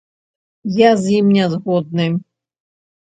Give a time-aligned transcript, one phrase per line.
[0.77, 2.07] Я з ім не згодны.